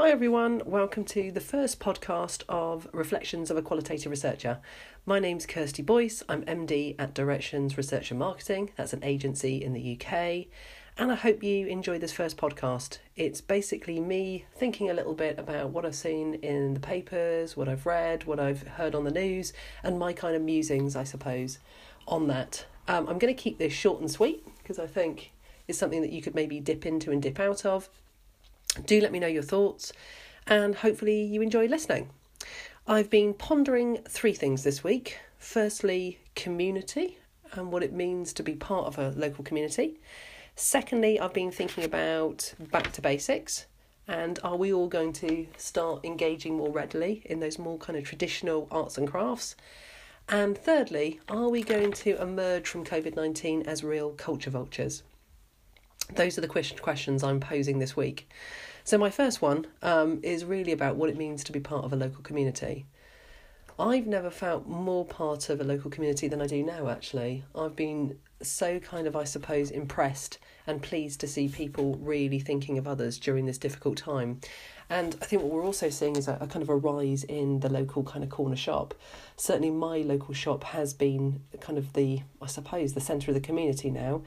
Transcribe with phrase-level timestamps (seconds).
[0.00, 0.62] Hi, everyone.
[0.64, 4.58] Welcome to the first podcast of Reflections of a Qualitative Researcher.
[5.04, 6.22] My name's Kirsty Boyce.
[6.26, 8.70] I'm MD at Directions Research and Marketing.
[8.76, 10.46] That's an agency in the UK.
[10.96, 12.96] And I hope you enjoy this first podcast.
[13.14, 17.68] It's basically me thinking a little bit about what I've seen in the papers, what
[17.68, 21.58] I've read, what I've heard on the news, and my kind of musings, I suppose,
[22.08, 22.64] on that.
[22.88, 25.32] Um, I'm going to keep this short and sweet because I think
[25.68, 27.90] it's something that you could maybe dip into and dip out of.
[28.84, 29.92] Do let me know your thoughts,
[30.46, 32.10] and hopefully, you enjoy listening.
[32.86, 35.18] I've been pondering three things this week.
[35.38, 37.18] Firstly, community
[37.52, 40.00] and what it means to be part of a local community.
[40.56, 43.66] Secondly, I've been thinking about back to basics
[44.10, 48.04] and are we all going to start engaging more readily in those more kind of
[48.04, 49.54] traditional arts and crafts?
[50.28, 55.04] And thirdly, are we going to emerge from COVID 19 as real culture vultures?
[56.20, 58.28] Those are the questions I'm posing this week.
[58.84, 61.94] So, my first one um, is really about what it means to be part of
[61.94, 62.84] a local community.
[63.78, 67.44] I've never felt more part of a local community than I do now, actually.
[67.54, 72.76] I've been so kind of, I suppose, impressed and pleased to see people really thinking
[72.76, 74.42] of others during this difficult time.
[74.90, 77.60] And I think what we're also seeing is a, a, kind of a rise in
[77.60, 78.92] the local kind of corner shop.
[79.36, 83.40] Certainly, my local shop has been kind of the, I suppose, the centre of the
[83.40, 84.20] community now.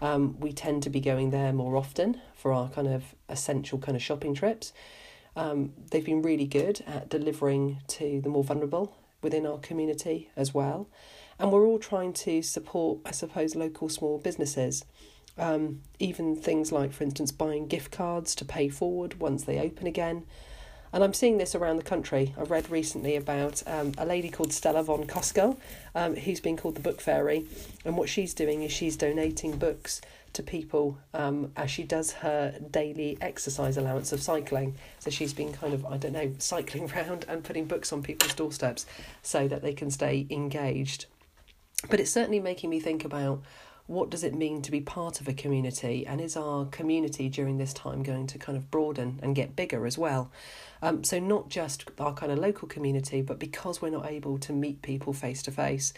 [0.00, 3.96] Um, we tend to be going there more often for our kind of essential kind
[3.96, 4.72] of shopping trips.
[5.34, 10.54] Um, they've been really good at delivering to the more vulnerable within our community as
[10.54, 10.88] well.
[11.38, 14.84] And we're all trying to support, I suppose, local small businesses.
[15.38, 19.86] Um, even things like, for instance, buying gift cards to pay forward once they open
[19.86, 20.24] again.
[20.92, 22.34] And I'm seeing this around the country.
[22.38, 25.58] I read recently about um, a lady called Stella von Koskull,
[25.94, 27.46] um, who's been called the Book Fairy.
[27.84, 30.00] And what she's doing is she's donating books
[30.32, 34.74] to people um, as she does her daily exercise allowance of cycling.
[34.98, 38.34] So she's been kind of, I don't know, cycling around and putting books on people's
[38.34, 38.86] doorsteps
[39.22, 41.06] so that they can stay engaged.
[41.90, 43.42] But it's certainly making me think about
[43.86, 47.58] what does it mean to be part of a community and is our community during
[47.58, 50.30] this time going to kind of broaden and get bigger as well?
[50.82, 54.52] Um, so not just our kind of local community but because we're not able to
[54.52, 55.92] meet people face to face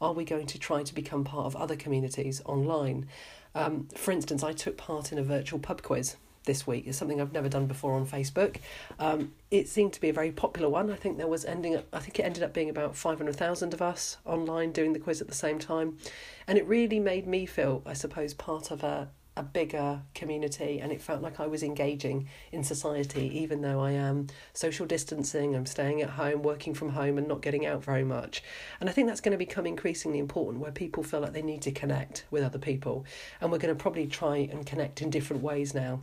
[0.00, 3.06] are we going to try to become part of other communities online?
[3.54, 6.86] Um, for instance i took part in a virtual pub quiz this week.
[6.86, 8.56] It's something I've never done before on Facebook.
[8.98, 10.90] Um, it seemed to be a very popular one.
[10.90, 13.82] I think there was ending up, I think it ended up being about 500,000 of
[13.82, 15.98] us online doing the quiz at the same time.
[16.46, 20.92] And it really made me feel, I suppose, part of a, a bigger community and
[20.92, 25.66] it felt like I was engaging in society even though I am social distancing, I'm
[25.66, 28.42] staying at home, working from home and not getting out very much.
[28.80, 31.62] And I think that's going to become increasingly important where people feel like they need
[31.62, 33.04] to connect with other people
[33.40, 36.02] and we're going to probably try and connect in different ways now.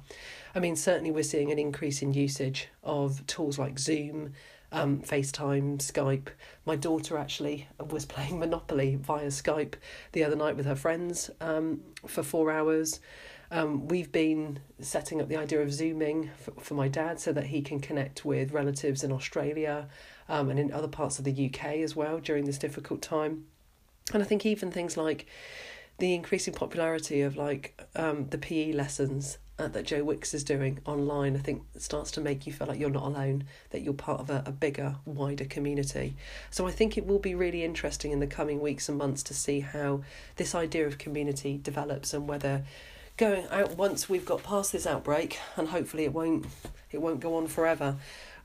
[0.53, 4.34] I mean certainly we're seeing an increase in usage of tools like Zoom
[4.72, 6.30] um, FaceTime, Skype.
[6.66, 9.76] My daughter actually was playing Monopoly via Skype
[10.12, 13.00] the other night with her friends um, for four hours.
[13.52, 17.48] Um, we've been setting up the idea of Zooming for, for my dad so that
[17.48, 19.90] he can connect with relatives in Australia
[20.30, 23.46] um, and in other parts of the UK as well during this difficult time.
[24.14, 25.26] And I think even things like
[25.98, 30.80] the increasing popularity of like um, the PE lessons uh, that Joe Wicks is doing
[30.86, 34.20] online, I think starts to make you feel like you're not alone, that you're part
[34.20, 36.16] of a, a bigger, wider community.
[36.50, 39.34] So I think it will be really interesting in the coming weeks and months to
[39.34, 40.02] see how
[40.38, 42.64] this idea of community develops and whether
[43.18, 46.48] going out once we've got past this outbreak and hopefully it won't
[46.92, 47.98] it won't go on forever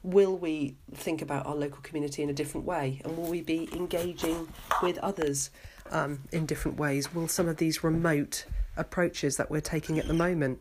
[0.03, 3.69] will we think about our local community in a different way and will we be
[3.73, 4.47] engaging
[4.83, 5.51] with others
[5.93, 8.45] um, in different ways will some of these remote
[8.77, 10.59] approaches that we're taking at the moment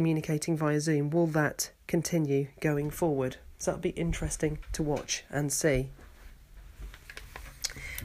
[0.00, 3.36] communicating via Zoom, will that continue going forward?
[3.58, 5.90] So that'll be interesting to watch and see.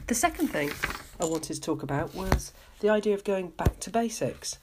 [0.06, 0.70] The second thing
[1.18, 4.58] I wanted to talk about was the idea of going back to basics.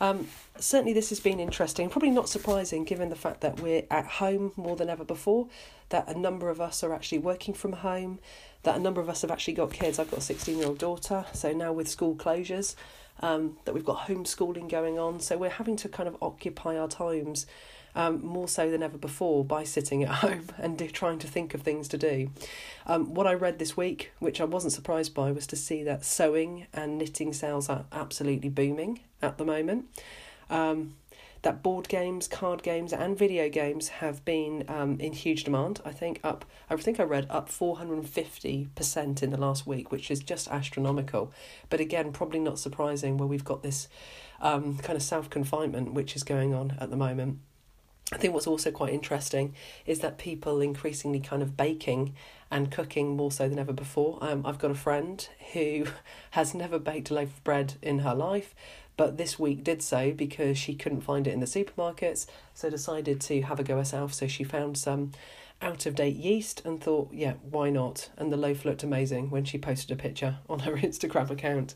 [0.00, 0.26] Um,
[0.58, 4.52] certainly, this has been interesting, probably not surprising given the fact that we're at home
[4.56, 5.48] more than ever before,
[5.90, 8.18] that a number of us are actually working from home,
[8.64, 9.98] that a number of us have actually got kids.
[9.98, 12.74] I've got a 16 year old daughter, so now with school closures,
[13.20, 15.20] um, that we've got homeschooling going on.
[15.20, 17.46] So we're having to kind of occupy our times
[17.94, 21.54] um, more so than ever before by sitting at home and do, trying to think
[21.54, 22.30] of things to do.
[22.86, 26.04] Um, what I read this week, which I wasn't surprised by, was to see that
[26.04, 29.86] sewing and knitting sales are absolutely booming at the moment.
[30.50, 30.94] Um,
[31.44, 35.78] that board games, card games, and video games have been um, in huge demand.
[35.84, 40.20] I think up, I think I read up 450% in the last week, which is
[40.20, 41.32] just astronomical.
[41.68, 43.88] But again, probably not surprising where we've got this
[44.40, 47.40] um, kind of self confinement which is going on at the moment.
[48.14, 49.54] I think what's also quite interesting
[49.86, 52.14] is that people increasingly kind of baking
[52.48, 54.18] and cooking more so than ever before.
[54.20, 55.86] Um, I've got a friend who
[56.30, 58.54] has never baked a loaf of bread in her life,
[58.96, 63.20] but this week did so because she couldn't find it in the supermarkets, so decided
[63.22, 64.14] to have a go herself.
[64.14, 65.10] So she found some
[65.60, 68.10] out of date yeast and thought, yeah, why not?
[68.16, 71.74] And the loaf looked amazing when she posted a picture on her Instagram account.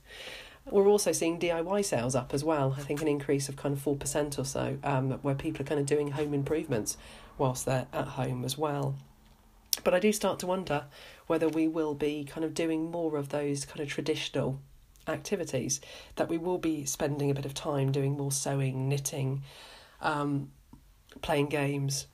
[0.71, 2.75] We're also seeing DIY sales up as well.
[2.77, 5.81] I think an increase of kind of 4% or so, um, where people are kind
[5.81, 6.97] of doing home improvements
[7.39, 8.95] whilst they're at home as well.
[9.85, 10.85] But I do start to wonder
[11.27, 14.61] whether we will be kind of doing more of those kind of traditional
[15.07, 15.81] activities,
[16.17, 19.43] that we will be spending a bit of time doing more sewing, knitting,
[20.03, 20.51] um,
[21.23, 22.07] playing games,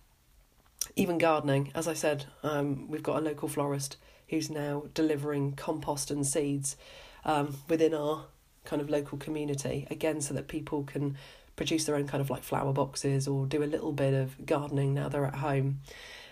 [0.95, 1.73] even gardening.
[1.75, 3.97] As I said, um, we've got a local florist
[4.29, 6.77] who's now delivering compost and seeds
[7.25, 8.27] um, within our
[8.65, 11.17] kind of local community, again, so that people can
[11.57, 14.95] produce their own kind of like flower boxes or do a little bit of gardening
[14.95, 15.81] now they're at home.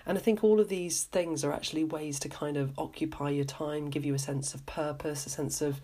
[0.05, 3.45] And I think all of these things are actually ways to kind of occupy your
[3.45, 5.81] time, give you a sense of purpose, a sense of,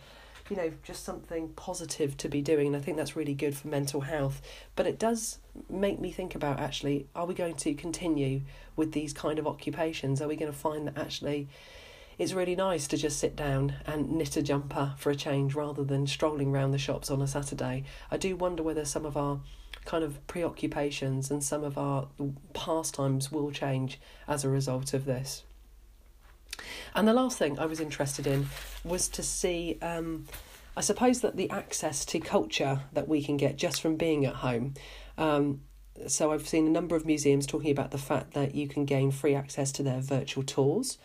[0.51, 2.69] you know, just something positive to be doing.
[2.69, 4.43] And I think that's really good for mental health.
[4.75, 5.39] But it does
[5.71, 8.41] make me think about actually, are we going to continue
[8.75, 10.21] with these kind of occupations?
[10.21, 11.49] Are we going to find that actually
[12.19, 15.85] it's really nice to just sit down and knit a jumper for a change rather
[15.85, 17.85] than strolling around the shops on a Saturday.
[18.11, 19.41] I do wonder whether some of our
[19.85, 22.09] kind of preoccupations and some of our
[22.53, 25.45] pastimes will change as a result of this.
[26.95, 28.49] And the last thing I was interested in
[28.83, 30.27] was to see, um,
[30.77, 34.35] I suppose, that the access to culture that we can get just from being at
[34.37, 34.75] home.
[35.17, 35.61] Um,
[36.09, 39.13] so I've seen a number of museums talking about the fact that you can gain
[39.13, 40.99] free access to their virtual tours.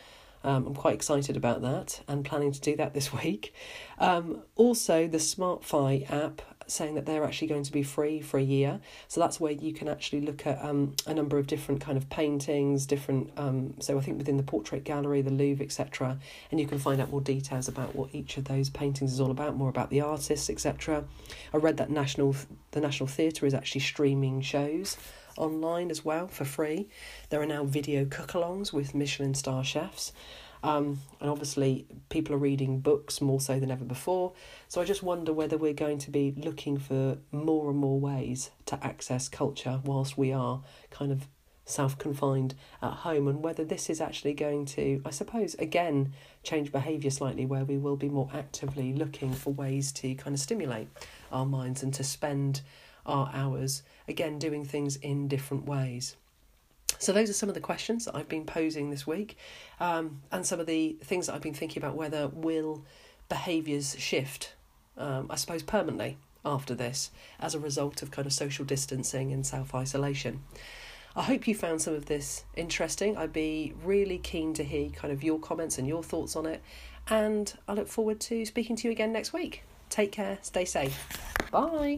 [0.43, 3.53] Um, I'm quite excited about that and planning to do that this week.
[3.99, 8.43] Um, also, the Smartify app saying that they're actually going to be free for a
[8.43, 8.79] year.
[9.07, 12.09] So that's where you can actually look at um, a number of different kind of
[12.09, 13.31] paintings, different.
[13.37, 16.17] Um, so I think within the portrait gallery, the Louvre, etc.
[16.51, 19.31] And you can find out more details about what each of those paintings is all
[19.31, 21.05] about, more about the artists, etc.
[21.53, 22.35] I read that national
[22.71, 24.97] the National Theatre is actually streaming shows
[25.37, 26.89] online as well for free.
[27.29, 30.11] There are now video cook alongs with Michelin star chefs.
[30.63, 34.31] Um, and obviously, people are reading books more so than ever before.
[34.69, 38.49] So I just wonder whether we're going to be looking for more and more ways
[38.67, 41.27] to access culture whilst we are kind of
[41.65, 46.13] self confined at home, and whether this is actually going to, I suppose, again,
[46.43, 50.39] change behaviour slightly, where we will be more actively looking for ways to kind of
[50.39, 50.87] stimulate
[51.31, 52.61] our minds and to spend
[53.05, 56.15] our hours, again, doing things in different ways.
[56.99, 59.37] So, those are some of the questions that I've been posing this week,
[59.79, 62.85] um, and some of the things that I've been thinking about whether will
[63.29, 64.53] behaviours shift,
[64.97, 69.45] um, I suppose, permanently after this as a result of kind of social distancing and
[69.45, 70.43] self isolation.
[71.15, 73.17] I hope you found some of this interesting.
[73.17, 76.61] I'd be really keen to hear kind of your comments and your thoughts on it,
[77.09, 79.63] and I look forward to speaking to you again next week.
[79.89, 81.07] Take care, stay safe.
[81.51, 81.97] Bye.